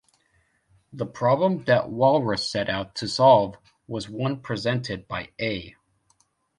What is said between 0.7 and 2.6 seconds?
The problem that Walras